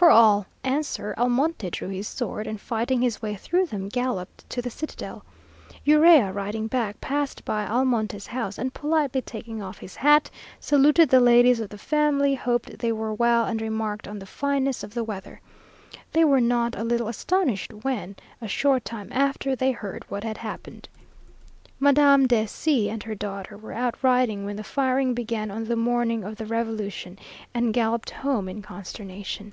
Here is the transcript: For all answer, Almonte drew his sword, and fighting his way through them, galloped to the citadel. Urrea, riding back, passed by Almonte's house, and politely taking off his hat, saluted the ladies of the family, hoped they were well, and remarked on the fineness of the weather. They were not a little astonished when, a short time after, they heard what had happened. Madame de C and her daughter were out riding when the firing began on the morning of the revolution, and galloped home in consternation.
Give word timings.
For 0.00 0.08
all 0.08 0.46
answer, 0.64 1.14
Almonte 1.18 1.68
drew 1.68 1.88
his 1.90 2.08
sword, 2.08 2.46
and 2.46 2.58
fighting 2.58 3.02
his 3.02 3.20
way 3.20 3.34
through 3.36 3.66
them, 3.66 3.90
galloped 3.90 4.48
to 4.48 4.62
the 4.62 4.70
citadel. 4.70 5.26
Urrea, 5.86 6.32
riding 6.32 6.68
back, 6.68 7.02
passed 7.02 7.44
by 7.44 7.66
Almonte's 7.66 8.28
house, 8.28 8.56
and 8.56 8.72
politely 8.72 9.20
taking 9.20 9.60
off 9.60 9.76
his 9.76 9.96
hat, 9.96 10.30
saluted 10.58 11.10
the 11.10 11.20
ladies 11.20 11.60
of 11.60 11.68
the 11.68 11.76
family, 11.76 12.34
hoped 12.34 12.78
they 12.78 12.92
were 12.92 13.12
well, 13.12 13.44
and 13.44 13.60
remarked 13.60 14.08
on 14.08 14.18
the 14.18 14.24
fineness 14.24 14.82
of 14.82 14.94
the 14.94 15.04
weather. 15.04 15.42
They 16.14 16.24
were 16.24 16.40
not 16.40 16.78
a 16.78 16.82
little 16.82 17.08
astonished 17.08 17.70
when, 17.82 18.16
a 18.40 18.48
short 18.48 18.86
time 18.86 19.10
after, 19.12 19.54
they 19.54 19.72
heard 19.72 20.06
what 20.08 20.24
had 20.24 20.38
happened. 20.38 20.88
Madame 21.78 22.26
de 22.26 22.46
C 22.46 22.88
and 22.88 23.02
her 23.02 23.14
daughter 23.14 23.54
were 23.58 23.74
out 23.74 23.96
riding 24.02 24.46
when 24.46 24.56
the 24.56 24.64
firing 24.64 25.12
began 25.12 25.50
on 25.50 25.64
the 25.64 25.76
morning 25.76 26.24
of 26.24 26.36
the 26.36 26.46
revolution, 26.46 27.18
and 27.52 27.74
galloped 27.74 28.08
home 28.08 28.48
in 28.48 28.62
consternation. 28.62 29.52